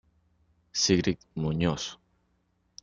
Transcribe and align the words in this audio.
Sigrid 0.71 1.19
Muñoz 1.35 2.01